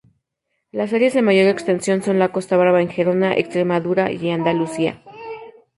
Las 0.71 0.93
áreas 0.93 1.13
de 1.13 1.21
mayor 1.21 1.47
extensión 1.47 2.01
son 2.01 2.17
la 2.17 2.31
Costa 2.31 2.57
Brava 2.57 2.81
en 2.81 2.89
Gerona, 2.89 3.35
Extremadura 3.35 4.11
y 4.11 4.31
Andalucía. 4.31 5.03